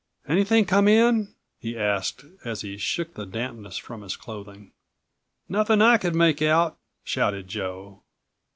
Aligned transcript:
"Anything 0.27 0.65
come 0.65 0.87
in?" 0.87 1.35
he 1.59 1.77
asked 1.77 2.25
as 2.43 2.61
he 2.61 2.75
shook 2.77 3.13
the 3.13 3.27
dampness 3.27 3.77
from 3.77 4.01
his 4.01 4.15
clothing. 4.15 4.71
"Nothing 5.47 5.79
I 5.79 5.97
could 5.99 6.15
make 6.15 6.41
out," 6.41 6.79
shouted 7.03 7.47
Joe. 7.47 8.01